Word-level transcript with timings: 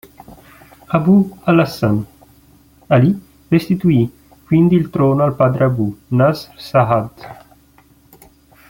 Abū 0.97 1.15
al-Ḥasan 1.49 1.97
ʿAlī 2.87 3.11
restituì 3.51 4.01
quindi 4.47 4.75
il 4.75 4.89
trono 4.89 5.21
al 5.23 5.35
padre 5.39 5.63
Abū 5.69 5.87
Naṣr 6.17 6.55
Saʿd. 6.67 7.13